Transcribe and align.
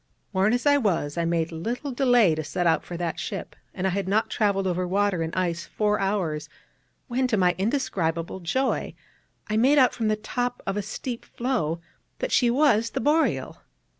Worn 0.33 0.51
as 0.51 0.65
I 0.65 0.77
was, 0.77 1.15
I 1.15 1.25
made 1.25 1.51
little 1.51 1.91
delay 1.91 2.33
to 2.33 2.43
set 2.43 2.65
out 2.65 2.83
for 2.83 2.97
that 2.97 3.19
ship; 3.19 3.55
and 3.71 3.85
I 3.85 3.91
had 3.91 4.07
not 4.07 4.31
travelled 4.31 4.65
over 4.65 4.87
water 4.87 5.21
and 5.21 5.31
ice 5.35 5.67
four 5.67 5.99
hours 5.99 6.49
when, 7.07 7.27
to 7.27 7.37
my 7.37 7.51
in 7.59 7.69
describable 7.69 8.39
joy, 8.39 8.95
I 9.47 9.57
made 9.57 9.77
out 9.77 9.93
from 9.93 10.07
the 10.07 10.15
top 10.15 10.63
of 10.65 10.75
a 10.75 10.81
steep 10.81 11.23
floe 11.23 11.81
that 12.17 12.31
she 12.31 12.49
was 12.49 12.89
the 12.89 12.99
Boreal. 12.99 13.61